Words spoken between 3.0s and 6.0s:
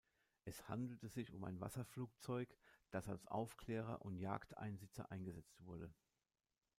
als Aufklärer und Jagdeinsitzer eingesetzt wurde.